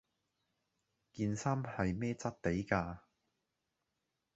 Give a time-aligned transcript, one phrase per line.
[1.11, 3.03] 件衫係咩質地架